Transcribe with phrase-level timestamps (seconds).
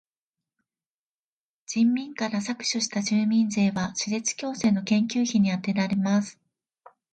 [1.67, 6.39] 人民から搾取した住民税は歯列矯正の研究費にあてられます。